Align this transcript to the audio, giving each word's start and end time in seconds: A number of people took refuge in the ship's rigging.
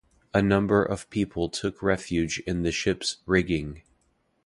A 0.33 0.41
number 0.41 0.81
of 0.83 1.07
people 1.11 1.47
took 1.47 1.83
refuge 1.83 2.39
in 2.47 2.63
the 2.63 2.71
ship's 2.71 3.17
rigging. 3.27 3.83